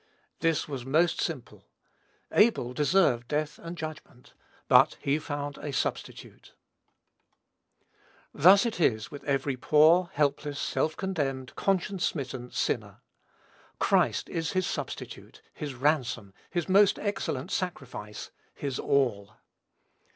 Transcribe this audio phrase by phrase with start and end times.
[0.39, 1.67] This was most simple.
[2.31, 4.33] Abel deserved death and judgment,
[4.67, 6.55] but he found a substitute.
[8.33, 13.01] Thus is it with every poor, helpless, self condemned, conscience smitten sinner.
[13.77, 19.33] Christ is his substitute, his ransom, his most excellent sacrifice, his ALL.